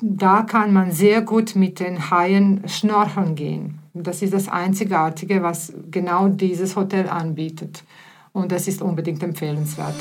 da 0.00 0.42
kann 0.42 0.72
man 0.72 0.92
sehr 0.92 1.22
gut 1.22 1.56
mit 1.56 1.80
den 1.80 2.10
Haien 2.10 2.62
schnorcheln 2.66 3.34
gehen. 3.34 3.78
Das 3.94 4.20
ist 4.22 4.34
das 4.34 4.48
Einzigartige, 4.48 5.42
was 5.42 5.72
genau 5.90 6.28
dieses 6.28 6.76
Hotel 6.76 7.08
anbietet. 7.08 7.82
Und 8.32 8.52
das 8.52 8.68
ist 8.68 8.82
unbedingt 8.82 9.22
empfehlenswert. 9.22 9.94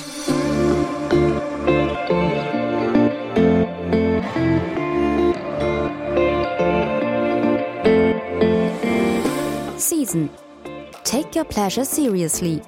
Season. 9.77 10.29
Take 11.05 11.37
your 11.39 11.45
pleasure 11.45 11.85
seriously. 11.85 12.61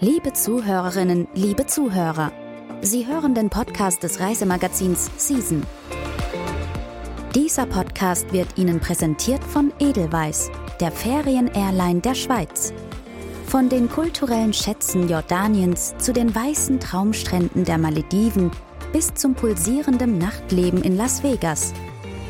Liebe 0.00 0.32
Zuhörerinnen, 0.32 1.28
liebe 1.34 1.66
Zuhörer, 1.66 2.32
Sie 2.80 3.06
hören 3.06 3.34
den 3.34 3.48
Podcast 3.48 4.02
des 4.02 4.20
Reisemagazins 4.20 5.10
Season. 5.16 5.62
Dieser 7.34 7.66
Podcast 7.66 8.32
wird 8.32 8.56
Ihnen 8.56 8.78
präsentiert 8.78 9.42
von 9.42 9.72
Edelweiss, 9.80 10.52
der 10.78 10.92
Ferien-Airline 10.92 12.00
der 12.00 12.14
Schweiz. 12.14 12.72
Von 13.48 13.68
den 13.68 13.88
kulturellen 13.88 14.52
Schätzen 14.52 15.08
Jordaniens 15.08 15.96
zu 15.98 16.12
den 16.12 16.32
weißen 16.32 16.78
Traumstränden 16.78 17.64
der 17.64 17.78
Malediven 17.78 18.52
bis 18.92 19.14
zum 19.14 19.34
pulsierenden 19.34 20.16
Nachtleben 20.16 20.80
in 20.84 20.96
Las 20.96 21.24
Vegas. 21.24 21.72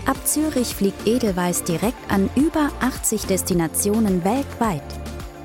Ab 0.06 0.16
Zürich 0.26 0.74
fliegt 0.74 1.06
Edelweiss 1.06 1.64
direkt 1.64 2.10
an 2.10 2.30
über 2.34 2.70
80 2.80 3.26
Destinationen 3.26 4.24
weltweit. 4.24 4.82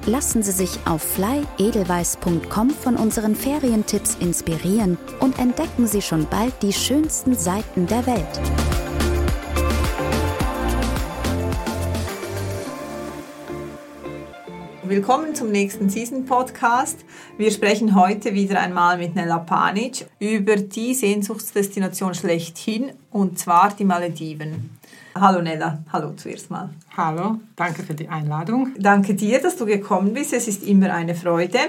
Lassen 0.05 0.41
Sie 0.41 0.53
sich 0.53 0.79
auf 0.85 1.01
flyedelweiss.com 1.01 2.69
von 2.69 2.95
unseren 2.95 3.35
Ferientipps 3.35 4.15
inspirieren 4.21 4.97
und 5.19 5.37
entdecken 5.37 5.85
Sie 5.85 6.01
schon 6.01 6.27
bald 6.29 6.53
die 6.61 6.71
schönsten 6.71 7.35
Seiten 7.35 7.87
der 7.87 8.07
Welt. 8.07 8.88
Willkommen 14.89 15.35
zum 15.35 15.51
nächsten 15.51 15.87
Season 15.87 16.25
Podcast. 16.25 17.05
Wir 17.37 17.51
sprechen 17.51 17.93
heute 17.93 18.33
wieder 18.33 18.59
einmal 18.59 18.97
mit 18.97 19.13
Nella 19.13 19.37
Panic 19.37 20.07
über 20.17 20.55
die 20.55 20.95
Sehnsuchtsdestination 20.95 22.15
schlechthin 22.15 22.93
und 23.11 23.37
zwar 23.37 23.71
die 23.77 23.85
Malediven. 23.85 24.79
Hallo 25.13 25.43
Nella, 25.43 25.83
hallo 25.93 26.13
zuerst 26.15 26.49
mal. 26.49 26.71
Hallo, 26.97 27.35
danke 27.55 27.83
für 27.83 27.93
die 27.93 28.09
Einladung. 28.09 28.69
Danke 28.79 29.13
dir, 29.13 29.39
dass 29.39 29.57
du 29.57 29.67
gekommen 29.67 30.15
bist. 30.15 30.33
Es 30.33 30.47
ist 30.47 30.63
immer 30.63 30.91
eine 30.91 31.13
Freude. 31.13 31.59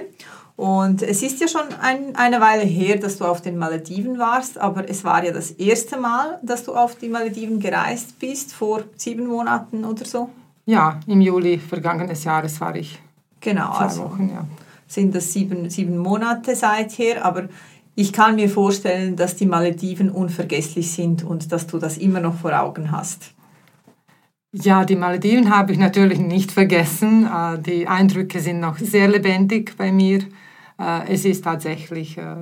Und 0.56 1.02
es 1.02 1.22
ist 1.22 1.42
ja 1.42 1.48
schon 1.48 1.74
ein, 1.82 2.16
eine 2.16 2.40
Weile 2.40 2.64
her, 2.64 2.96
dass 2.96 3.18
du 3.18 3.26
auf 3.26 3.42
den 3.42 3.58
Malediven 3.58 4.18
warst, 4.18 4.56
aber 4.56 4.88
es 4.88 5.04
war 5.04 5.22
ja 5.22 5.32
das 5.32 5.50
erste 5.50 5.98
Mal, 5.98 6.40
dass 6.42 6.64
du 6.64 6.74
auf 6.74 6.96
die 6.96 7.10
Malediven 7.10 7.60
gereist 7.60 8.18
bist, 8.18 8.54
vor 8.54 8.84
sieben 8.96 9.26
Monaten 9.26 9.84
oder 9.84 10.06
so. 10.06 10.30
Ja, 10.64 11.00
im 11.06 11.20
Juli 11.20 11.58
vergangenes 11.58 12.24
Jahres 12.24 12.58
war 12.62 12.76
ich 12.76 12.98
Genau, 13.40 13.72
Zwei 13.74 13.84
also 13.84 14.04
Wochen, 14.04 14.30
ja. 14.32 14.46
sind 14.86 15.14
das 15.14 15.32
sieben, 15.32 15.70
sieben 15.70 15.98
Monate 15.98 16.54
seither, 16.54 17.24
aber 17.24 17.48
ich 17.94 18.12
kann 18.12 18.36
mir 18.36 18.48
vorstellen, 18.48 19.16
dass 19.16 19.36
die 19.36 19.46
Malediven 19.46 20.10
unvergesslich 20.10 20.90
sind 20.92 21.24
und 21.24 21.52
dass 21.52 21.66
du 21.66 21.78
das 21.78 21.98
immer 21.98 22.20
noch 22.20 22.36
vor 22.36 22.58
Augen 22.58 22.92
hast. 22.92 23.32
Ja, 24.52 24.84
die 24.84 24.96
Malediven 24.96 25.54
habe 25.54 25.72
ich 25.72 25.78
natürlich 25.78 26.18
nicht 26.18 26.50
vergessen. 26.50 27.26
Äh, 27.26 27.58
Die 27.60 27.86
Eindrücke 27.86 28.40
sind 28.40 28.60
noch 28.60 28.78
sehr 28.78 29.08
lebendig 29.08 29.76
bei 29.76 29.92
mir. 29.92 30.20
Äh, 30.78 31.12
Es 31.12 31.24
ist 31.24 31.44
tatsächlich 31.44 32.18
äh, 32.18 32.36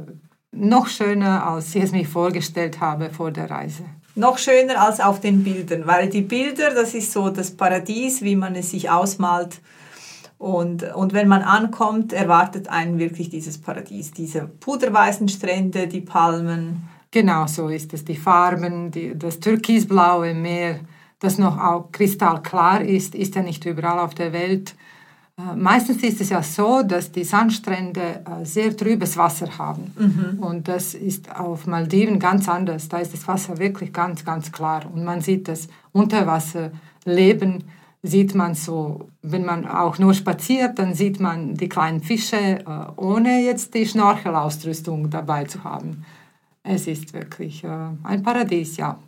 noch 0.52 0.86
schöner, 0.88 1.46
als 1.46 1.74
ich 1.74 1.82
es 1.82 1.92
mir 1.92 2.06
vorgestellt 2.06 2.80
habe 2.80 3.10
vor 3.10 3.30
der 3.30 3.50
Reise. 3.50 3.84
Noch 4.14 4.38
schöner 4.38 4.80
als 4.80 5.00
auf 5.00 5.20
den 5.20 5.44
Bildern, 5.44 5.86
weil 5.86 6.08
die 6.08 6.22
Bilder, 6.22 6.74
das 6.74 6.94
ist 6.94 7.12
so 7.12 7.28
das 7.28 7.50
Paradies, 7.50 8.22
wie 8.22 8.36
man 8.36 8.54
es 8.54 8.70
sich 8.70 8.88
ausmalt. 8.90 9.60
Und, 10.38 10.84
und 10.94 11.12
wenn 11.12 11.26
man 11.26 11.42
ankommt, 11.42 12.12
erwartet 12.12 12.68
einen 12.68 12.98
wirklich 12.98 13.28
dieses 13.28 13.58
Paradies, 13.58 14.12
diese 14.12 14.42
puderweißen 14.42 15.28
Strände, 15.28 15.88
die 15.88 16.00
Palmen. 16.00 16.88
Genau 17.10 17.46
so 17.46 17.68
ist 17.68 17.92
es. 17.92 18.04
Die 18.04 18.16
Farben, 18.16 18.90
die, 18.92 19.18
das 19.18 19.40
türkisblaue 19.40 20.34
Meer, 20.34 20.80
das 21.18 21.38
noch 21.38 21.58
auch 21.58 21.90
kristallklar 21.90 22.82
ist, 22.82 23.16
ist 23.16 23.34
ja 23.34 23.42
nicht 23.42 23.64
überall 23.64 23.98
auf 23.98 24.14
der 24.14 24.32
Welt. 24.32 24.76
Äh, 25.36 25.56
Meistens 25.56 26.04
ist 26.04 26.20
es 26.20 26.28
ja 26.28 26.42
so, 26.42 26.82
dass 26.84 27.10
die 27.10 27.24
Sandstrände 27.24 28.00
äh, 28.24 28.44
sehr 28.44 28.76
trübes 28.76 29.16
Wasser 29.16 29.58
haben. 29.58 29.92
Und 30.40 30.68
das 30.68 30.94
ist 30.94 31.34
auf 31.34 31.66
Maldiven 31.66 32.20
ganz 32.20 32.48
anders. 32.48 32.88
Da 32.88 32.98
ist 32.98 33.12
das 33.12 33.26
Wasser 33.26 33.58
wirklich 33.58 33.92
ganz, 33.92 34.24
ganz 34.24 34.52
klar. 34.52 34.82
Und 34.92 35.04
man 35.04 35.20
sieht 35.20 35.48
das 35.48 35.66
Unterwasserleben, 35.90 37.64
sieht 38.08 38.34
man 38.34 38.54
so, 38.54 39.08
wenn 39.22 39.44
man 39.44 39.66
auch 39.66 39.98
nur 39.98 40.14
spaziert, 40.14 40.78
dann 40.78 40.94
sieht 40.94 41.20
man 41.20 41.54
die 41.54 41.68
kleinen 41.68 42.00
Fische, 42.00 42.36
äh, 42.36 42.64
ohne 42.96 43.42
jetzt 43.44 43.74
die 43.74 43.86
Schnorchelausrüstung 43.86 45.10
dabei 45.10 45.44
zu 45.44 45.64
haben. 45.64 46.04
Es 46.62 46.86
ist 46.86 47.12
wirklich 47.12 47.64
äh, 47.64 47.90
ein 48.02 48.22
Paradies, 48.22 48.76
ja. 48.76 48.98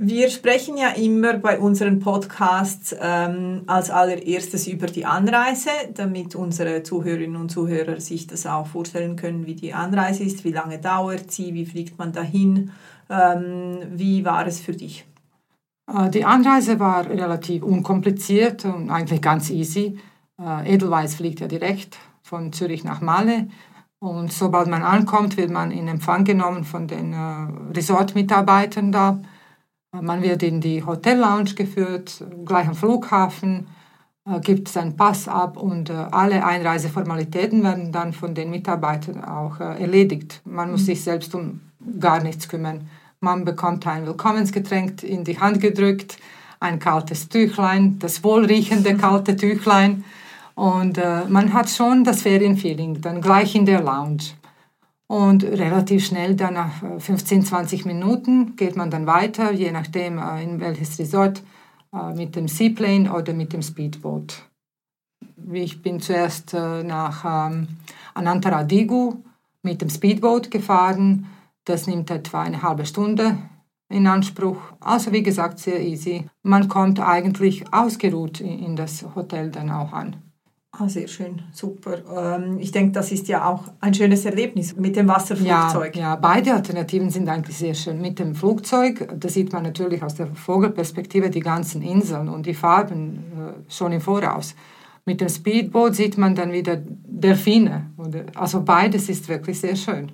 Wir 0.00 0.30
sprechen 0.30 0.76
ja 0.76 0.90
immer 0.90 1.38
bei 1.38 1.58
unseren 1.58 1.98
Podcasts 1.98 2.94
ähm, 3.00 3.62
als 3.66 3.90
allererstes 3.90 4.68
über 4.68 4.86
die 4.86 5.04
Anreise, 5.04 5.70
damit 5.92 6.36
unsere 6.36 6.84
Zuhörerinnen 6.84 7.34
und 7.34 7.50
Zuhörer 7.50 7.98
sich 7.98 8.28
das 8.28 8.46
auch 8.46 8.68
vorstellen 8.68 9.16
können, 9.16 9.46
wie 9.46 9.56
die 9.56 9.74
Anreise 9.74 10.22
ist, 10.22 10.44
wie 10.44 10.52
lange 10.52 10.78
dauert 10.78 11.32
sie, 11.32 11.52
wie 11.52 11.66
fliegt 11.66 11.98
man 11.98 12.12
dahin, 12.12 12.70
ähm, 13.10 13.78
wie 13.90 14.24
war 14.24 14.46
es 14.46 14.60
für 14.60 14.72
dich? 14.72 15.04
Äh, 15.88 16.10
Die 16.10 16.24
Anreise 16.24 16.78
war 16.78 17.06
relativ 17.06 17.62
unkompliziert 17.62 18.64
und 18.64 18.90
eigentlich 18.90 19.22
ganz 19.22 19.50
easy. 19.50 19.98
Äh, 20.40 20.74
Edelweiss 20.74 21.16
fliegt 21.16 21.40
ja 21.40 21.48
direkt 21.48 21.98
von 22.22 22.52
Zürich 22.52 22.84
nach 22.84 23.00
Male. 23.00 23.48
Und 24.00 24.32
sobald 24.32 24.68
man 24.68 24.82
ankommt, 24.82 25.36
wird 25.36 25.50
man 25.50 25.72
in 25.72 25.88
Empfang 25.88 26.24
genommen 26.24 26.64
von 26.64 26.86
den 26.86 27.12
äh, 27.12 27.74
Resort-Mitarbeitern 27.74 28.92
da. 28.92 29.20
Man 29.90 30.22
wird 30.22 30.42
in 30.42 30.60
die 30.60 30.84
Hotellounge 30.84 31.54
geführt, 31.54 32.22
gleich 32.44 32.68
am 32.68 32.74
Flughafen, 32.74 33.66
äh, 34.24 34.38
gibt 34.40 34.68
seinen 34.68 34.96
Pass 34.96 35.26
ab 35.26 35.56
und 35.56 35.90
äh, 35.90 35.94
alle 35.94 36.44
Einreiseformalitäten 36.44 37.64
werden 37.64 37.90
dann 37.90 38.12
von 38.12 38.34
den 38.34 38.50
Mitarbeitern 38.50 39.24
auch 39.24 39.58
erledigt. 39.58 40.42
Man 40.44 40.70
muss 40.70 40.86
sich 40.86 41.02
selbst 41.02 41.34
um 41.34 41.60
gar 41.98 42.22
nichts 42.22 42.48
kümmern. 42.48 42.88
Man 43.20 43.44
bekommt 43.44 43.86
ein 43.86 44.06
Willkommensgetränk 44.06 45.02
in 45.02 45.24
die 45.24 45.40
Hand 45.40 45.60
gedrückt, 45.60 46.18
ein 46.60 46.78
kaltes 46.78 47.28
Tüchlein, 47.28 47.98
das 47.98 48.22
wohlriechende 48.22 48.96
kalte 48.96 49.36
Tüchlein. 49.36 50.04
Und 50.54 50.98
äh, 50.98 51.24
man 51.28 51.52
hat 51.52 51.68
schon 51.68 52.04
das 52.04 52.22
Ferienfeeling, 52.22 53.00
dann 53.00 53.20
gleich 53.20 53.54
in 53.54 53.66
der 53.66 53.80
Lounge. 53.80 54.34
Und 55.06 55.42
relativ 55.42 56.04
schnell, 56.06 56.34
dann 56.34 56.54
nach 56.54 56.82
äh, 56.82 57.00
15, 57.00 57.44
20 57.44 57.86
Minuten, 57.86 58.56
geht 58.56 58.76
man 58.76 58.90
dann 58.90 59.06
weiter, 59.06 59.52
je 59.52 59.72
nachdem 59.72 60.18
äh, 60.18 60.42
in 60.42 60.60
welches 60.60 60.98
Resort, 60.98 61.42
äh, 61.92 62.14
mit 62.14 62.36
dem 62.36 62.46
Seaplane 62.46 63.12
oder 63.12 63.32
mit 63.32 63.52
dem 63.52 63.62
Speedboot. 63.62 64.42
Ich 65.52 65.80
bin 65.80 66.00
zuerst 66.00 66.52
äh, 66.54 66.82
nach 66.82 67.24
ähm, 67.24 67.68
Anantaradigu 68.14 69.16
mit 69.62 69.80
dem 69.80 69.88
Speedboot 69.88 70.50
gefahren. 70.50 71.26
Das 71.68 71.86
nimmt 71.86 72.10
etwa 72.10 72.40
eine 72.40 72.62
halbe 72.62 72.86
Stunde 72.86 73.36
in 73.90 74.06
Anspruch. 74.06 74.56
Also 74.80 75.12
wie 75.12 75.22
gesagt, 75.22 75.58
sehr 75.58 75.80
easy. 75.82 76.24
Man 76.42 76.66
kommt 76.66 76.98
eigentlich 76.98 77.70
ausgeruht 77.74 78.40
in 78.40 78.74
das 78.74 79.04
Hotel 79.14 79.50
dann 79.50 79.70
auch 79.70 79.92
an. 79.92 80.16
Ah, 80.72 80.88
sehr 80.88 81.08
schön, 81.08 81.42
super. 81.52 81.98
Ähm, 82.16 82.58
ich 82.58 82.72
denke, 82.72 82.92
das 82.92 83.12
ist 83.12 83.28
ja 83.28 83.46
auch 83.46 83.64
ein 83.80 83.92
schönes 83.92 84.24
Erlebnis 84.24 84.76
mit 84.76 84.96
dem 84.96 85.08
Wasserflugzeug. 85.08 85.96
Ja, 85.96 86.02
ja, 86.02 86.16
beide 86.16 86.54
Alternativen 86.54 87.10
sind 87.10 87.28
eigentlich 87.28 87.58
sehr 87.58 87.74
schön. 87.74 88.00
Mit 88.00 88.18
dem 88.18 88.34
Flugzeug, 88.34 89.08
da 89.18 89.28
sieht 89.28 89.52
man 89.52 89.64
natürlich 89.64 90.02
aus 90.02 90.14
der 90.14 90.28
Vogelperspektive 90.28 91.28
die 91.28 91.40
ganzen 91.40 91.82
Inseln 91.82 92.30
und 92.30 92.46
die 92.46 92.54
Farben 92.54 93.16
äh, 93.16 93.70
schon 93.70 93.92
im 93.92 94.00
Voraus. 94.00 94.54
Mit 95.04 95.20
dem 95.20 95.28
Speedboot 95.28 95.94
sieht 95.94 96.16
man 96.16 96.34
dann 96.34 96.52
wieder 96.52 96.76
Delfine. 96.76 97.90
Also 98.34 98.62
beides 98.62 99.10
ist 99.10 99.28
wirklich 99.28 99.60
sehr 99.60 99.76
schön. 99.76 100.12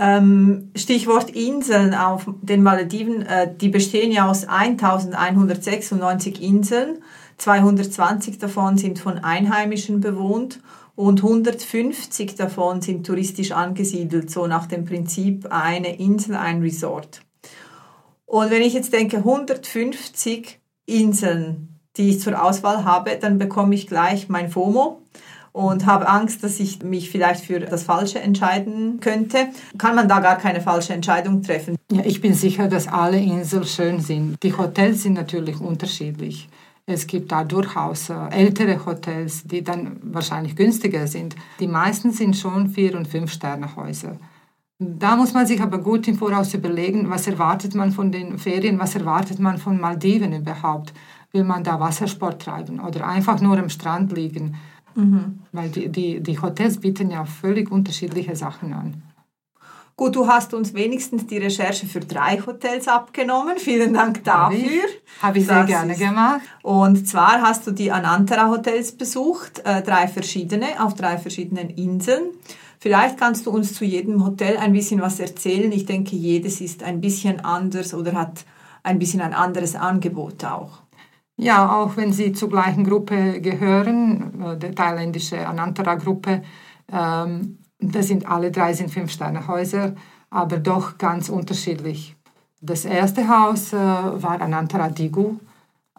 Ähm, 0.00 0.70
Stichwort 0.76 1.30
Inseln 1.30 1.92
auf 1.92 2.26
den 2.40 2.62
Malediven, 2.62 3.22
äh, 3.22 3.52
die 3.52 3.68
bestehen 3.68 4.12
ja 4.12 4.30
aus 4.30 4.44
1196 4.46 6.40
Inseln, 6.40 6.98
220 7.38 8.38
davon 8.38 8.78
sind 8.78 9.00
von 9.00 9.18
Einheimischen 9.18 10.00
bewohnt 10.00 10.60
und 10.94 11.24
150 11.24 12.36
davon 12.36 12.80
sind 12.80 13.06
touristisch 13.06 13.50
angesiedelt, 13.50 14.30
so 14.30 14.46
nach 14.46 14.66
dem 14.66 14.84
Prinzip 14.84 15.48
eine 15.50 15.98
Insel, 15.98 16.36
ein 16.36 16.60
Resort. 16.62 17.22
Und 18.24 18.52
wenn 18.52 18.62
ich 18.62 18.74
jetzt 18.74 18.92
denke, 18.92 19.16
150 19.18 20.60
Inseln, 20.86 21.80
die 21.96 22.10
ich 22.10 22.20
zur 22.20 22.40
Auswahl 22.40 22.84
habe, 22.84 23.18
dann 23.20 23.38
bekomme 23.38 23.74
ich 23.74 23.88
gleich 23.88 24.28
mein 24.28 24.48
FOMO 24.48 25.02
und 25.52 25.86
habe 25.86 26.08
Angst, 26.08 26.44
dass 26.44 26.60
ich 26.60 26.82
mich 26.82 27.10
vielleicht 27.10 27.44
für 27.44 27.60
das 27.60 27.82
Falsche 27.82 28.20
entscheiden 28.20 29.00
könnte. 29.00 29.48
Kann 29.76 29.94
man 29.94 30.08
da 30.08 30.20
gar 30.20 30.36
keine 30.36 30.60
falsche 30.60 30.92
Entscheidung 30.92 31.42
treffen? 31.42 31.76
Ja, 31.90 32.02
ich 32.04 32.20
bin 32.20 32.34
sicher, 32.34 32.68
dass 32.68 32.88
alle 32.88 33.18
Inseln 33.18 33.64
schön 33.64 34.00
sind. 34.00 34.42
Die 34.42 34.56
Hotels 34.56 35.02
sind 35.02 35.14
natürlich 35.14 35.60
unterschiedlich. 35.60 36.48
Es 36.90 37.06
gibt 37.06 37.30
da 37.32 37.44
durchaus 37.44 38.08
äh, 38.08 38.14
ältere 38.30 38.84
Hotels, 38.86 39.44
die 39.44 39.62
dann 39.62 39.98
wahrscheinlich 40.02 40.56
günstiger 40.56 41.06
sind. 41.06 41.36
Die 41.60 41.66
meisten 41.66 42.12
sind 42.12 42.34
schon 42.34 42.70
Vier- 42.70 42.96
und 42.96 43.06
Fünf-Sterne-Häuser. 43.06 44.16
Da 44.78 45.16
muss 45.16 45.34
man 45.34 45.44
sich 45.44 45.60
aber 45.60 45.78
gut 45.78 46.06
im 46.08 46.16
Voraus 46.16 46.54
überlegen, 46.54 47.10
was 47.10 47.26
erwartet 47.26 47.74
man 47.74 47.90
von 47.90 48.12
den 48.12 48.38
Ferien, 48.38 48.78
was 48.78 48.94
erwartet 48.94 49.38
man 49.38 49.58
von 49.58 49.78
Maldiven 49.78 50.32
überhaupt. 50.32 50.94
Will 51.32 51.44
man 51.44 51.62
da 51.62 51.78
Wassersport 51.78 52.40
treiben 52.40 52.80
oder 52.80 53.06
einfach 53.06 53.40
nur 53.40 53.58
am 53.58 53.68
Strand 53.68 54.12
liegen? 54.12 54.54
Mhm. 54.98 55.38
Weil 55.52 55.68
die, 55.70 55.88
die, 55.88 56.20
die 56.20 56.40
Hotels 56.40 56.78
bieten 56.78 57.10
ja 57.10 57.24
völlig 57.24 57.70
unterschiedliche 57.70 58.34
Sachen 58.34 58.72
an. 58.72 59.02
Gut, 59.96 60.14
du 60.14 60.26
hast 60.28 60.54
uns 60.54 60.74
wenigstens 60.74 61.26
die 61.26 61.38
Recherche 61.38 61.86
für 61.86 62.00
drei 62.00 62.40
Hotels 62.44 62.86
abgenommen. 62.86 63.58
Vielen 63.58 63.94
Dank 63.94 64.22
dafür. 64.24 64.58
Habe 64.58 64.58
ich, 64.58 65.22
Habe 65.22 65.38
ich 65.38 65.46
sehr 65.46 65.64
gerne 65.64 65.94
gemacht. 65.96 66.40
Und 66.62 67.08
zwar 67.08 67.42
hast 67.42 67.66
du 67.66 67.72
die 67.72 67.90
Anantara 67.90 68.48
Hotels 68.48 68.92
besucht, 68.92 69.60
äh, 69.64 69.82
drei 69.82 70.06
verschiedene, 70.06 70.84
auf 70.84 70.94
drei 70.94 71.18
verschiedenen 71.18 71.70
Inseln. 71.70 72.30
Vielleicht 72.78 73.18
kannst 73.18 73.46
du 73.46 73.50
uns 73.50 73.74
zu 73.74 73.84
jedem 73.84 74.24
Hotel 74.24 74.56
ein 74.56 74.72
bisschen 74.72 75.00
was 75.00 75.18
erzählen. 75.18 75.70
Ich 75.72 75.86
denke, 75.86 76.14
jedes 76.14 76.60
ist 76.60 76.82
ein 76.84 77.00
bisschen 77.00 77.44
anders 77.44 77.92
oder 77.92 78.12
hat 78.12 78.44
ein 78.84 79.00
bisschen 79.00 79.20
ein 79.20 79.34
anderes 79.34 79.74
Angebot 79.74 80.44
auch. 80.44 80.82
Ja, 81.40 81.72
auch 81.72 81.96
wenn 81.96 82.12
sie 82.12 82.32
zur 82.32 82.50
gleichen 82.50 82.82
Gruppe 82.82 83.40
gehören, 83.40 84.42
äh, 84.42 84.56
der 84.58 84.74
thailändische 84.74 85.46
Anantara-Gruppe, 85.46 86.42
ähm, 86.92 87.58
das 87.78 88.08
sind 88.08 88.28
alle 88.28 88.50
drei 88.50 88.72
sind 88.72 88.90
Fünf-Sterne-Häuser, 88.90 89.94
aber 90.30 90.58
doch 90.58 90.98
ganz 90.98 91.28
unterschiedlich. 91.28 92.16
Das 92.60 92.84
erste 92.84 93.28
Haus 93.28 93.72
äh, 93.72 93.76
war 93.76 94.40
Anantara 94.40 94.88
Digu. 94.88 95.36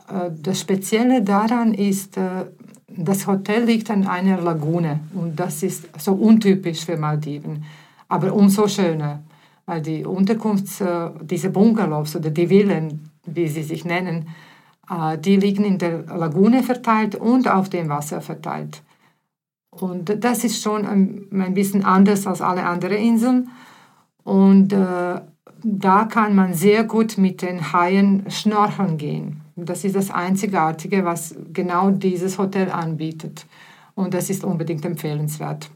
Äh, 0.10 0.32
das 0.42 0.60
Spezielle 0.60 1.22
daran 1.22 1.74
ist, 1.74 2.18
äh, 2.18 2.48
das 2.90 3.26
Hotel 3.26 3.64
liegt 3.64 3.90
an 3.92 4.08
einer 4.08 4.42
Lagune 4.42 5.00
und 5.14 5.40
das 5.40 5.64
ist 5.64 5.88
so 5.98 6.16
untypisch 6.16 6.84
für 6.84 6.98
Maldiven, 6.98 7.64
aber 8.10 8.34
umso 8.34 8.68
schöner, 8.68 9.24
weil 9.66 9.82
die 9.82 10.04
Unterkunft, 10.04 10.82
äh, 10.82 11.12
diese 11.22 11.50
Bungalows 11.50 12.18
oder 12.18 12.30
die 12.30 12.48
Villen, 12.48 13.10
wie 13.26 13.48
sie 13.48 13.64
sich 13.64 13.86
nennen, 13.86 14.28
die 15.18 15.36
liegen 15.36 15.64
in 15.64 15.78
der 15.78 16.04
Lagune 16.06 16.64
verteilt 16.64 17.16
und 17.16 17.48
auf 17.48 17.70
dem 17.70 17.90
Wasser 17.90 18.22
verteilt. 18.22 18.82
Und 19.70 20.24
das 20.24 20.44
ist 20.44 20.62
schon 20.62 20.86
ein, 20.86 21.28
ein 21.32 21.54
bisschen 21.54 21.86
anders 21.86 22.26
als 22.26 22.42
alle 22.42 22.66
anderen 22.66 22.98
Inseln. 22.98 23.50
Und 24.24 24.74
äh, 24.74 25.22
da 25.64 26.06
kann 26.06 26.36
man 26.36 26.54
sehr 26.54 26.84
gut 26.84 27.18
mit 27.18 27.42
den 27.42 27.72
Haien 27.74 28.26
schnorcheln 28.30 28.98
gehen. 28.98 29.42
Das 29.56 29.84
ist 29.84 29.96
das 29.96 30.10
Einzigartige, 30.10 31.06
was 31.06 31.36
genau 31.54 31.92
dieses 31.92 32.38
Hotel 32.38 32.72
anbietet. 32.72 33.46
Und 33.96 34.14
das 34.14 34.30
ist 34.30 34.44
unbedingt 34.44 34.86
empfehlenswert. 34.86 35.70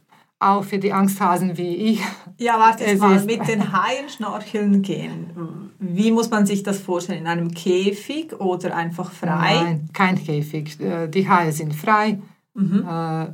Auch 0.44 0.64
für 0.64 0.78
die 0.78 0.92
Angsthasen 0.92 1.58
wie 1.58 1.76
ich. 1.76 2.02
Ja, 2.38 2.60
warte 2.60 2.84
es 2.84 3.00
mal, 3.00 3.24
mit 3.24 3.48
den 3.48 3.72
Haien 3.74 4.10
schnorcheln 4.10 4.82
gehen. 4.82 5.72
Wie 5.80 6.12
muss 6.12 6.30
man 6.30 6.46
sich 6.46 6.64
das 6.64 6.80
vorstellen? 6.80 7.20
In 7.20 7.28
einem 7.28 7.52
Käfig 7.52 8.34
oder 8.40 8.76
einfach 8.76 9.12
frei? 9.12 9.56
Nein, 9.56 9.90
kein 9.94 10.22
Käfig. 10.22 10.80
Äh, 10.82 11.08
die 11.08 11.30
Haie 11.30 11.52
sind 11.52 11.74
frei. 11.74 12.20
Mhm. 12.54 12.86
Äh, 12.88 13.28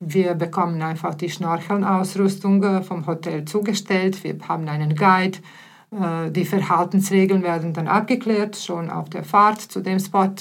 wir 0.00 0.34
bekommen 0.34 0.82
einfach 0.82 1.14
die 1.14 1.30
Schnorchelausrüstung 1.30 2.62
äh, 2.62 2.82
vom 2.82 3.06
Hotel 3.06 3.44
zugestellt. 3.44 4.22
Wir 4.24 4.36
haben 4.48 4.68
einen 4.68 4.94
Guide. 4.94 5.38
Die 6.32 6.44
Verhaltensregeln 6.44 7.44
werden 7.44 7.72
dann 7.72 7.86
abgeklärt, 7.86 8.56
schon 8.56 8.90
auf 8.90 9.08
der 9.08 9.22
Fahrt 9.22 9.60
zu 9.60 9.80
dem 9.80 10.00
Spot. 10.00 10.34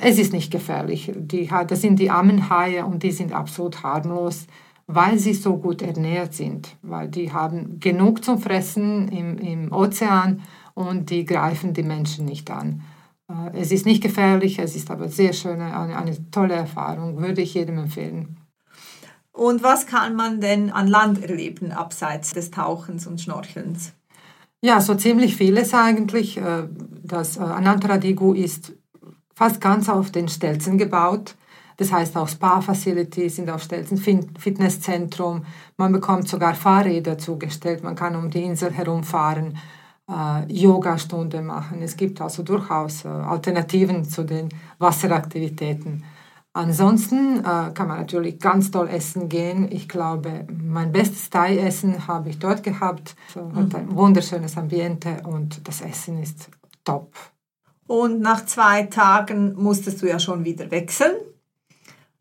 Es 0.00 0.16
ist 0.16 0.32
nicht 0.32 0.52
gefährlich. 0.52 1.12
Die, 1.14 1.50
das 1.66 1.80
sind 1.80 1.98
die 1.98 2.08
Ammenhaie 2.08 2.86
und 2.86 3.02
die 3.02 3.10
sind 3.10 3.32
absolut 3.32 3.82
harmlos, 3.82 4.46
weil 4.94 5.18
sie 5.18 5.34
so 5.34 5.56
gut 5.56 5.82
ernährt 5.82 6.34
sind. 6.34 6.76
Weil 6.82 7.08
die 7.08 7.32
haben 7.32 7.80
genug 7.80 8.24
zum 8.24 8.38
Fressen 8.38 9.08
im, 9.08 9.38
im 9.38 9.72
Ozean 9.72 10.42
und 10.74 11.10
die 11.10 11.24
greifen 11.24 11.74
die 11.74 11.82
Menschen 11.82 12.24
nicht 12.24 12.50
an. 12.50 12.82
Äh, 13.28 13.58
es 13.58 13.72
ist 13.72 13.86
nicht 13.86 14.02
gefährlich, 14.02 14.58
es 14.58 14.76
ist 14.76 14.90
aber 14.90 15.08
sehr 15.08 15.32
schön, 15.32 15.60
eine, 15.60 15.96
eine 15.96 16.30
tolle 16.30 16.54
Erfahrung, 16.54 17.20
würde 17.20 17.42
ich 17.42 17.54
jedem 17.54 17.78
empfehlen. 17.78 18.36
Und 19.32 19.62
was 19.62 19.86
kann 19.86 20.14
man 20.14 20.40
denn 20.40 20.70
an 20.70 20.88
Land 20.88 21.22
erleben, 21.22 21.72
abseits 21.72 22.32
des 22.32 22.50
Tauchens 22.50 23.06
und 23.06 23.20
Schnorchelns? 23.20 23.94
Ja, 24.60 24.80
so 24.80 24.94
ziemlich 24.94 25.36
vieles 25.36 25.74
eigentlich. 25.74 26.36
Äh, 26.36 26.68
das 27.02 27.36
äh, 27.36 27.40
Anantaradigu 27.40 28.34
ist 28.34 28.74
fast 29.34 29.60
ganz 29.60 29.88
auf 29.88 30.10
den 30.10 30.28
Stelzen 30.28 30.78
gebaut. 30.78 31.34
Das 31.76 31.92
heißt, 31.92 32.16
auch 32.16 32.28
Spa-Facilities 32.28 33.36
sind 33.36 33.50
auf 33.50 33.62
Stelzen, 33.62 33.98
Fitnesszentrum. 33.98 35.44
Man 35.76 35.92
bekommt 35.92 36.28
sogar 36.28 36.54
Fahrräder 36.54 37.18
zugestellt. 37.18 37.82
Man 37.82 37.94
kann 37.94 38.16
um 38.16 38.30
die 38.30 38.42
Insel 38.42 38.72
herumfahren 38.72 39.58
äh, 40.08 40.52
Yogastunde 40.52 41.42
machen. 41.42 41.82
Es 41.82 41.96
gibt 41.96 42.20
also 42.20 42.42
durchaus 42.42 43.04
äh, 43.04 43.08
Alternativen 43.08 44.04
zu 44.04 44.24
den 44.24 44.48
Wasseraktivitäten. 44.78 46.04
Ansonsten 46.54 47.38
äh, 47.38 47.72
kann 47.72 47.88
man 47.88 47.98
natürlich 47.98 48.38
ganz 48.38 48.70
toll 48.70 48.88
essen 48.88 49.28
gehen. 49.30 49.72
Ich 49.72 49.88
glaube, 49.88 50.46
mein 50.52 50.92
bestes 50.92 51.30
Thai-Essen 51.30 52.06
habe 52.06 52.28
ich 52.28 52.38
dort 52.38 52.62
gehabt. 52.62 53.16
Es 53.30 53.36
hat 53.36 53.74
ein 53.74 53.86
mhm. 53.86 53.96
wunderschönes 53.96 54.58
Ambiente 54.58 55.22
und 55.24 55.66
das 55.66 55.80
Essen 55.80 56.22
ist 56.22 56.50
top. 56.84 57.14
Und 57.86 58.20
nach 58.20 58.44
zwei 58.44 58.82
Tagen 58.84 59.54
musstest 59.54 60.02
du 60.02 60.08
ja 60.08 60.18
schon 60.18 60.44
wieder 60.44 60.70
wechseln. 60.70 61.14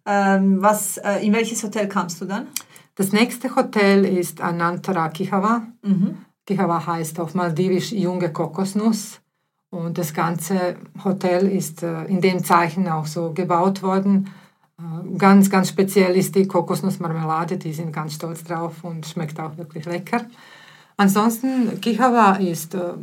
Ähm, 0.05 0.61
was, 0.61 0.97
äh, 0.97 1.25
in 1.25 1.33
welches 1.33 1.63
Hotel 1.63 1.87
kamst 1.87 2.21
du 2.21 2.25
dann? 2.25 2.47
Das 2.95 3.11
nächste 3.11 3.55
Hotel 3.55 4.05
ist 4.05 4.41
Anantara 4.41 5.09
Kihawa. 5.09 5.67
Mhm. 5.81 6.17
Kihawa 6.45 6.85
heißt 6.85 7.19
auf 7.19 7.33
Maldivisch 7.33 7.91
junge 7.91 8.31
Kokosnuss. 8.31 9.21
Und 9.69 9.97
das 9.97 10.13
ganze 10.13 10.75
Hotel 11.03 11.47
ist 11.47 11.81
äh, 11.83 12.03
in 12.05 12.19
dem 12.19 12.43
Zeichen 12.43 12.89
auch 12.89 13.05
so 13.05 13.31
gebaut 13.31 13.81
worden. 13.81 14.29
Äh, 14.77 15.17
ganz, 15.17 15.49
ganz 15.49 15.69
speziell 15.69 16.15
ist 16.17 16.35
die 16.35 16.47
Kokosnussmarmelade, 16.47 17.57
die 17.57 17.73
sind 17.73 17.93
ganz 17.93 18.15
stolz 18.15 18.43
drauf 18.43 18.83
und 18.83 19.05
schmeckt 19.05 19.39
auch 19.39 19.57
wirklich 19.57 19.85
lecker. 19.85 20.25
Ansonsten, 20.97 21.79
Kihawa 21.79 22.33
ist 22.33 22.75
äh, 22.75 22.93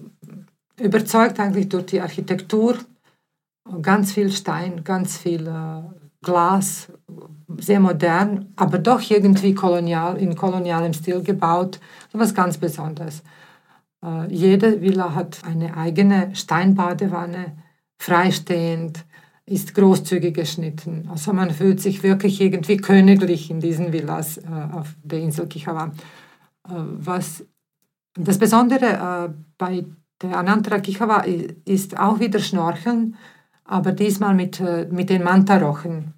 überzeugt 0.78 1.40
eigentlich 1.40 1.68
durch 1.68 1.87
die 1.87 2.00
Architektur. 2.00 2.76
Ganz 3.82 4.12
viel 4.12 4.30
Stein, 4.30 4.84
ganz 4.84 5.16
viel 5.16 5.46
Glas, 6.28 6.92
sehr 7.56 7.80
modern, 7.80 8.52
aber 8.54 8.78
doch 8.78 9.00
irgendwie 9.11 9.54
kolonial, 9.54 10.18
in 10.18 10.37
kolonialem 10.37 10.92
Stil 10.92 11.23
gebaut. 11.23 11.80
Was 12.12 12.35
ganz 12.35 12.58
Besonderes. 12.58 13.23
Äh, 14.04 14.30
jede 14.30 14.82
Villa 14.82 15.14
hat 15.14 15.40
eine 15.44 15.75
eigene 15.75 16.35
Steinbadewanne, 16.35 17.56
freistehend, 17.99 19.06
ist 19.47 19.75
großzügig 19.75 20.35
geschnitten. 20.35 21.08
Also 21.11 21.32
man 21.32 21.50
fühlt 21.50 21.80
sich 21.80 22.02
wirklich 22.02 22.42
irgendwie 22.42 22.76
königlich 22.76 23.50
in 23.50 23.61
diesen 23.61 23.90
Villas 23.94 24.37
äh, 24.37 24.42
auf 24.73 24.94
der 25.02 25.20
Insel 25.20 25.47
Kichawa. 25.47 25.87
Äh, 25.87 26.73
was 26.99 27.47
das 28.14 28.38
Besondere 28.38 29.32
bei 29.58 29.85
der 30.20 30.37
Anantara 30.37 30.80
Kichawa 30.80 31.25
ist 31.64 31.97
auch 31.97 32.18
wieder 32.18 32.40
Schnorcheln, 32.40 33.14
aber 33.64 33.92
diesmal 33.92 34.35
mit, 34.35 34.61
mit 34.90 35.08
den 35.08 35.23
Mantarochen. 35.23 36.17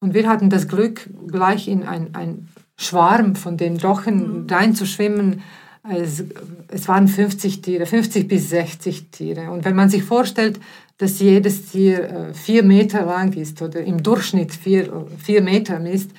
Und 0.00 0.14
wir 0.14 0.28
hatten 0.28 0.50
das 0.50 0.66
Glück, 0.66 1.08
gleich 1.26 1.68
in 1.68 1.82
ein, 1.82 2.14
ein 2.14 2.48
Schwarm 2.76 3.36
von 3.36 3.56
den 3.56 3.78
Rochen 3.78 4.44
mhm. 4.44 4.46
reinzuschwimmen, 4.50 5.42
es, 5.88 6.24
es 6.68 6.88
waren 6.88 7.08
50 7.08 7.62
Tiere, 7.62 7.86
50 7.86 8.28
bis 8.28 8.50
60 8.50 9.10
Tiere. 9.10 9.50
Und 9.50 9.64
wenn 9.64 9.74
man 9.74 9.88
sich 9.88 10.02
vorstellt, 10.02 10.60
dass 10.98 11.18
jedes 11.20 11.70
Tier 11.70 12.10
äh, 12.10 12.34
vier 12.34 12.62
Meter 12.62 13.04
lang 13.06 13.32
ist 13.32 13.62
oder 13.62 13.80
im 13.82 14.02
Durchschnitt 14.02 14.52
vier, 14.52 15.06
vier 15.18 15.40
Meter 15.42 15.78
misst, 15.78 16.10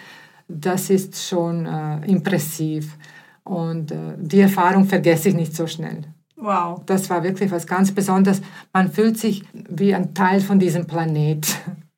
das 0.48 0.90
ist 0.90 1.28
schon 1.28 1.66
äh, 1.66 2.06
impressiv. 2.08 2.98
Und 3.44 3.92
äh, 3.92 4.16
die 4.18 4.40
Erfahrung 4.40 4.86
vergesse 4.86 5.30
ich 5.30 5.36
nicht 5.36 5.56
so 5.56 5.68
schnell. 5.68 6.02
Wow. 6.36 6.82
Das 6.88 7.10
war 7.12 7.24
wirklich 7.24 7.52
was 7.52 7.68
ganz 7.68 7.92
Besonderes. 7.92 8.42
Man 8.74 8.92
fühlt 8.92 9.20
sich 9.20 9.44
wie 9.54 9.94
ein 9.94 10.16
Teil 10.16 10.42
von 10.42 10.58
diesem 10.58 10.88
Planet. 10.88 11.46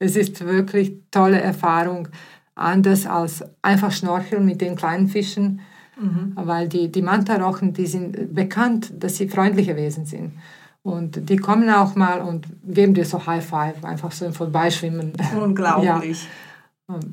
Es 0.03 0.15
ist 0.15 0.45
wirklich 0.45 0.93
tolle 1.11 1.39
Erfahrung, 1.39 2.09
anders 2.55 3.05
als 3.05 3.43
einfach 3.61 3.91
Schnorcheln 3.91 4.45
mit 4.45 4.61
den 4.61 4.75
kleinen 4.75 5.07
Fischen 5.07 5.61
Mhm. 5.99 6.33
Weil 6.35 6.67
die, 6.67 6.91
die 6.91 7.01
Mantarochen, 7.01 7.73
die 7.73 7.85
sind 7.85 8.33
bekannt, 8.33 8.91
dass 8.97 9.17
sie 9.17 9.27
freundliche 9.27 9.75
Wesen 9.75 10.05
sind. 10.05 10.33
Und 10.81 11.29
die 11.29 11.37
kommen 11.37 11.69
auch 11.69 11.95
mal 11.95 12.21
und 12.21 12.47
geben 12.65 12.93
dir 12.93 13.05
so 13.05 13.25
High 13.25 13.45
Five, 13.45 13.83
einfach 13.85 14.11
so 14.11 14.25
im 14.25 14.33
Vorbeischwimmen. 14.33 15.13
Unglaublich. 15.41 16.27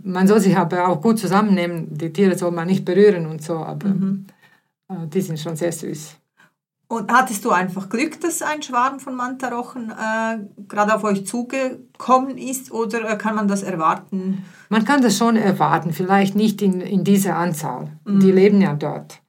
Man 0.03 0.27
soll 0.27 0.41
sich 0.41 0.57
aber 0.57 0.89
auch 0.89 1.01
gut 1.01 1.19
zusammennehmen. 1.19 1.87
Die 1.91 2.13
Tiere 2.13 2.37
soll 2.37 2.51
man 2.51 2.67
nicht 2.67 2.85
berühren 2.85 3.27
und 3.27 3.43
so, 3.43 3.59
aber 3.59 3.89
mhm. 3.89 4.27
die 5.13 5.21
sind 5.21 5.39
schon 5.39 5.55
sehr 5.55 5.71
süß. 5.71 6.17
Und 6.91 7.13
hattest 7.13 7.45
du 7.45 7.53
einfach 7.53 7.89
Glück, 7.89 8.21
dass 8.21 8.43
ein 8.43 8.63
Schwarm 8.63 8.99
von 8.99 9.15
Mantarochen 9.15 9.93
äh, 9.93 10.39
gerade 10.67 10.93
auf 10.93 11.05
euch 11.05 11.25
zugekommen 11.25 12.37
ist 12.37 12.73
oder 12.73 13.09
äh, 13.09 13.17
kann 13.17 13.37
man 13.37 13.47
das 13.47 13.63
erwarten? 13.63 14.45
Man 14.71 14.85
kann 14.85 15.01
das 15.01 15.17
schon 15.17 15.37
erwarten, 15.37 15.93
vielleicht 15.93 16.35
nicht 16.35 16.61
in, 16.63 16.81
in 16.81 17.05
dieser 17.05 17.37
Anzahl. 17.37 17.97
Mhm. 18.05 18.19
Die 18.19 18.33
leben 18.33 18.61
ja 18.61 18.75
dort. 18.75 19.23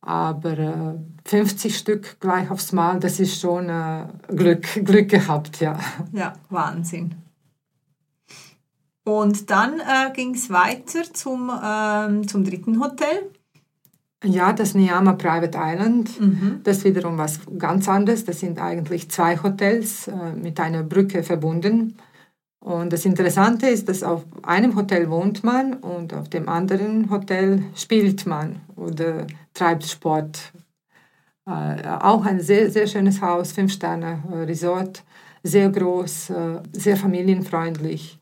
Aber 0.00 0.58
äh, 0.58 0.94
50 1.24 1.76
Stück 1.76 2.20
gleich 2.20 2.52
aufs 2.52 2.70
Mal, 2.70 3.00
das 3.00 3.18
ist 3.18 3.40
schon 3.40 3.68
äh, 3.68 4.06
Glück, 4.28 4.68
Glück 4.84 5.08
gehabt, 5.08 5.58
ja. 5.58 5.76
Ja, 6.12 6.34
Wahnsinn. 6.50 7.16
Und 9.02 9.50
dann 9.50 9.80
äh, 9.80 10.12
ging 10.14 10.36
es 10.36 10.50
weiter 10.50 11.02
zum, 11.12 11.50
ähm, 11.64 12.28
zum 12.28 12.44
dritten 12.44 12.80
Hotel. 12.80 13.32
Ja, 14.24 14.52
das 14.52 14.74
Niama 14.74 15.12
Private 15.12 15.56
Island, 15.56 16.20
mhm. 16.20 16.60
das 16.64 16.78
ist 16.78 16.84
wiederum 16.84 17.18
was 17.18 17.38
ganz 17.56 17.88
anderes. 17.88 18.24
Das 18.24 18.40
sind 18.40 18.60
eigentlich 18.60 19.08
zwei 19.10 19.40
Hotels 19.40 20.08
äh, 20.08 20.32
mit 20.34 20.58
einer 20.58 20.82
Brücke 20.82 21.22
verbunden. 21.22 21.96
Und 22.60 22.92
das 22.92 23.04
Interessante 23.04 23.68
ist, 23.68 23.88
dass 23.88 24.02
auf 24.02 24.26
einem 24.42 24.74
Hotel 24.74 25.08
wohnt 25.08 25.44
man 25.44 25.74
und 25.74 26.12
auf 26.12 26.28
dem 26.28 26.48
anderen 26.48 27.08
Hotel 27.10 27.62
spielt 27.76 28.26
man 28.26 28.56
oder 28.74 29.26
treibt 29.54 29.84
Sport. 29.84 30.52
Äh, 31.46 31.88
auch 32.00 32.26
ein 32.26 32.40
sehr, 32.40 32.70
sehr 32.70 32.88
schönes 32.88 33.22
Haus, 33.22 33.52
Fünf-Sterne-Resort, 33.52 35.04
sehr 35.44 35.70
groß, 35.70 36.30
äh, 36.30 36.62
sehr 36.72 36.96
familienfreundlich. 36.96 38.18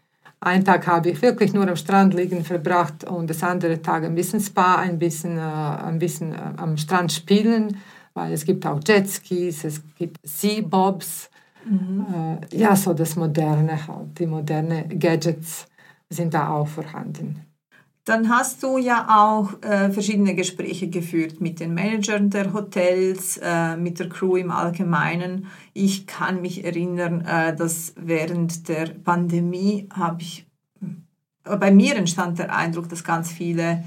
Einen 0.47 0.65
Tag 0.65 0.87
habe 0.87 1.11
ich 1.11 1.21
wirklich 1.23 1.53
nur 1.55 1.67
am 1.67 1.75
Strand 1.75 2.15
liegen 2.15 2.45
verbracht 2.45 3.03
und 3.03 3.29
das 3.29 3.43
andere 3.43 3.83
Tag 3.83 4.05
ein 4.05 4.15
bisschen 4.15 4.39
Spa, 4.39 4.77
ein 4.77 4.97
bisschen, 4.97 5.39
äh, 5.39 5.41
ein 5.41 5.99
bisschen 5.99 6.33
äh, 6.33 6.53
am 6.57 6.77
Strand 6.77 7.11
spielen, 7.11 7.79
weil 8.15 8.33
es 8.33 8.45
gibt 8.45 8.65
auch 8.65 8.79
Jetskis, 8.87 9.65
es 9.65 9.83
gibt 9.97 10.19
Seabobs. 10.23 11.31
Mhm. 11.69 12.39
Äh, 12.53 12.57
ja, 12.57 12.77
so 12.77 12.95
das 12.95 13.17
Moderne 13.17 13.89
halt, 13.89 14.21
die 14.21 14.27
modernen 14.27 14.97
Gadgets 15.01 15.67
sind 16.11 16.33
da 16.33 16.51
auch 16.51 16.69
vorhanden. 16.69 17.45
Dann 18.07 18.29
hast 18.29 18.63
du 18.63 18.79
ja 18.79 19.09
auch 19.11 19.61
äh, 19.65 19.91
verschiedene 19.91 20.37
Gespräche 20.37 20.89
geführt 20.89 21.41
mit 21.41 21.59
den 21.59 21.75
Managern 21.75 22.31
der 22.31 22.53
Hotels, 22.53 23.37
äh, 23.43 23.77
mit 23.77 23.99
der 23.99 24.09
Crew 24.09 24.37
im 24.37 24.53
Allgemeinen. 24.53 25.49
Ich 25.73 26.07
kann 26.07 26.41
mich 26.41 26.65
erinnern, 26.65 27.23
äh, 27.23 27.57
dass 27.57 27.95
während 27.97 28.69
der 28.69 28.87
Pandemie 28.87 29.89
habe 29.93 30.23
ich, 30.23 30.47
äh, 31.43 31.57
bei 31.57 31.73
mir 31.73 31.97
entstand 31.97 32.39
der 32.39 32.55
Eindruck, 32.55 32.89
dass 32.89 33.03
ganz 33.03 33.33
viele 33.33 33.83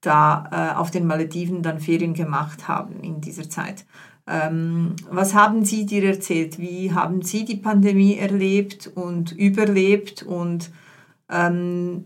da 0.00 0.44
äh, 0.52 0.78
auf 0.78 0.92
den 0.92 1.08
Malediven 1.08 1.64
dann 1.64 1.80
Ferien 1.80 2.14
gemacht 2.14 2.68
haben 2.68 3.00
in 3.00 3.20
dieser 3.20 3.50
Zeit. 3.50 3.86
Ähm, 4.28 4.94
was 5.10 5.34
haben 5.34 5.64
Sie 5.64 5.84
dir 5.84 6.04
erzählt? 6.04 6.60
Wie 6.60 6.92
haben 6.92 7.22
Sie 7.22 7.44
die 7.44 7.56
Pandemie 7.56 8.18
erlebt 8.18 8.86
und 8.94 9.32
überlebt 9.32 10.22
und 10.22 10.70
ähm, 11.28 12.04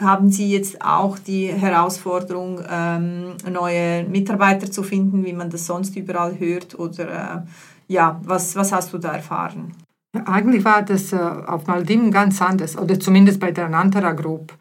haben 0.00 0.30
Sie 0.30 0.50
jetzt 0.50 0.82
auch 0.82 1.18
die 1.18 1.48
Herausforderung, 1.48 2.60
ähm, 2.68 3.34
neue 3.50 4.04
Mitarbeiter 4.04 4.70
zu 4.70 4.82
finden, 4.82 5.24
wie 5.24 5.32
man 5.32 5.50
das 5.50 5.66
sonst 5.66 5.96
überall 5.96 6.38
hört? 6.38 6.78
Oder 6.78 7.08
äh, 7.08 7.92
ja, 7.92 8.20
was, 8.24 8.54
was 8.56 8.72
hast 8.72 8.92
du 8.92 8.98
da 8.98 9.12
erfahren? 9.14 9.74
Eigentlich 10.24 10.64
war 10.64 10.82
das 10.82 11.12
äh, 11.12 11.16
auf 11.16 11.66
Maldiven 11.66 12.10
ganz 12.10 12.40
anders, 12.40 12.76
oder 12.78 12.98
zumindest 12.98 13.40
bei 13.40 13.50
der 13.50 13.68
Nantara 13.68 14.12
Group. 14.12 14.56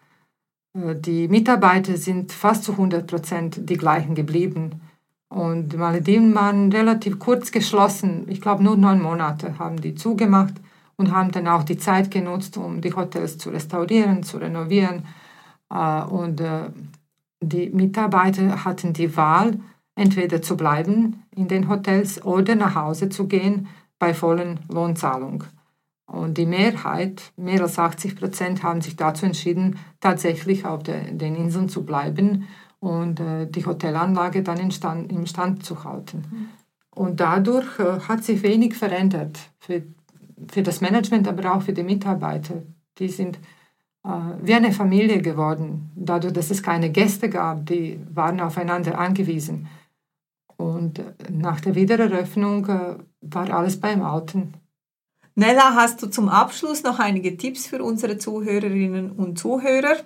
Äh, 0.74 0.96
die 0.96 1.28
Mitarbeiter 1.28 1.98
sind 1.98 2.32
fast 2.32 2.64
zu 2.64 2.74
100 2.74 3.08
Prozent 3.08 3.70
die 3.70 3.78
gleichen 3.78 4.16
geblieben. 4.16 4.82
Und 5.30 5.74
die 5.74 5.78
Malediven 5.78 6.34
waren 6.36 6.72
relativ 6.72 7.20
kurz 7.20 7.52
geschlossen. 7.52 8.26
Ich 8.28 8.40
glaube, 8.40 8.64
nur 8.64 8.78
neun 8.78 9.02
Monate 9.02 9.60
haben 9.60 9.82
die 9.82 9.94
zugemacht 9.94 10.54
und 10.96 11.12
haben 11.12 11.32
dann 11.32 11.48
auch 11.48 11.64
die 11.64 11.78
Zeit 11.78 12.12
genutzt, 12.12 12.58
um 12.58 12.82
die 12.82 12.94
Hotels 12.94 13.38
zu 13.38 13.50
restaurieren, 13.50 14.24
zu 14.24 14.38
renovieren. 14.38 15.04
Äh, 15.70 16.04
und 16.04 16.42
äh, 16.42 16.70
die 17.42 17.70
Mitarbeiter 17.70 18.66
hatten 18.66 18.94
die 18.94 19.16
Wahl, 19.16 19.60
entweder 19.96 20.42
zu 20.42 20.58
bleiben 20.58 21.24
in 21.36 21.48
den 21.48 21.70
Hotels 21.70 22.24
oder 22.24 22.56
nach 22.56 22.76
Hause 22.76 23.10
zu 23.10 23.28
gehen 23.28 23.68
bei 24.00 24.14
vollen 24.14 24.60
Lohnzahlung. 24.70 25.44
Und 26.06 26.38
die 26.38 26.46
Mehrheit, 26.46 27.34
mehr 27.36 27.62
als 27.62 27.80
80 27.80 28.16
Prozent, 28.16 28.64
haben 28.64 28.82
sich 28.82 28.96
dazu 28.96 29.26
entschieden, 29.26 29.78
tatsächlich 30.00 30.66
auf 30.66 30.84
den 30.84 31.36
Inseln 31.36 31.68
zu 31.68 31.84
bleiben 31.84 32.48
und 32.80 33.20
äh, 33.20 33.48
die 33.48 33.66
Hotelanlage 33.66 34.44
dann 34.44 34.60
in 34.60 34.72
Stand, 34.72 35.12
im 35.12 35.26
Stand 35.26 35.66
zu 35.66 35.84
halten. 35.84 36.24
Mhm. 36.30 36.50
Und 36.92 37.20
dadurch 37.20 37.78
hat 37.78 38.24
sich 38.24 38.42
wenig 38.42 38.76
verändert 38.76 39.38
für 39.60 39.84
für 40.50 40.64
das 40.64 40.82
Management, 40.82 41.28
aber 41.28 41.56
auch 41.56 41.62
für 41.62 41.74
die 41.74 41.84
Mitarbeiter. 41.84 42.64
Die 43.00 43.10
sind 43.10 43.38
äh, 43.38 43.40
wie 44.42 44.54
eine 44.54 44.72
Familie 44.72 45.22
geworden, 45.22 45.92
dadurch, 45.96 46.34
dass 46.34 46.50
es 46.50 46.64
keine 46.64 46.92
Gäste 46.92 47.30
gab, 47.30 47.66
die 47.66 48.00
waren 48.14 48.40
aufeinander 48.40 48.98
angewiesen. 48.98 49.68
Und 50.56 51.04
nach 51.30 51.62
der 51.62 51.76
Wiedereröffnung 51.76 52.66
äh, 52.68 52.96
war 53.22 53.50
alles 53.52 53.80
beim 53.80 54.02
Alten. 54.02 54.56
Nella, 55.36 55.76
hast 55.76 56.02
du 56.02 56.08
zum 56.08 56.30
Abschluss 56.30 56.82
noch 56.82 57.00
einige 57.00 57.38
Tipps 57.38 57.68
für 57.68 57.84
unsere 57.84 58.18
Zuhörerinnen 58.18 59.12
und 59.12 59.38
Zuhörer? 59.38 59.98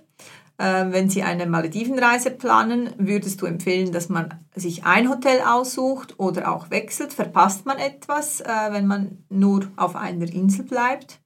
Äh, 0.58 0.92
wenn 0.92 1.10
Sie 1.10 1.24
eine 1.24 1.46
Maledivenreise 1.46 2.32
planen, 2.32 2.90
würdest 2.98 3.42
du 3.42 3.46
empfehlen, 3.46 3.94
dass 3.94 4.10
man 4.10 4.46
sich 4.54 4.84
ein 4.84 5.10
Hotel 5.10 5.42
aussucht 5.42 6.20
oder 6.20 6.52
auch 6.52 6.70
wechselt? 6.70 7.14
Verpasst 7.14 7.66
man 7.66 7.78
etwas, 7.78 8.42
äh, 8.42 8.48
wenn 8.72 8.88
man 8.88 9.24
nur 9.30 9.72
auf 9.78 9.96
einer 9.96 10.30
Insel 10.34 10.66
bleibt? 10.66 11.21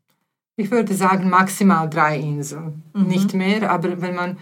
Ich 0.57 0.71
würde 0.71 0.93
sagen 0.93 1.29
maximal 1.29 1.89
drei 1.89 2.17
Inseln, 2.17 2.83
mhm. 2.93 3.07
nicht 3.07 3.33
mehr. 3.33 3.69
Aber 3.69 4.01
wenn 4.01 4.15
man 4.15 4.37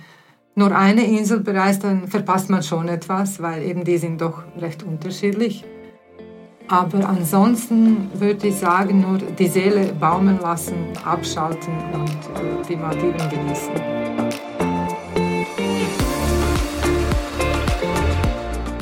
nur 0.53 0.75
eine 0.75 1.05
Insel 1.05 1.39
bereist, 1.39 1.83
dann 1.83 2.07
verpasst 2.07 2.51
man 2.51 2.61
schon 2.61 2.87
etwas, 2.87 3.41
weil 3.41 3.63
eben 3.63 3.83
die 3.83 3.97
sind 3.97 4.21
doch 4.21 4.43
recht 4.59 4.83
unterschiedlich. 4.83 5.65
Aber 6.67 7.09
ansonsten 7.09 8.09
würde 8.13 8.47
ich 8.47 8.55
sagen, 8.55 9.01
nur 9.01 9.17
die 9.17 9.47
Seele 9.47 9.91
baumeln 9.99 10.39
lassen, 10.39 10.75
abschalten 11.03 11.73
und 11.93 12.69
die 12.69 12.75
Maldiven 12.75 13.29
genießen. 13.29 13.73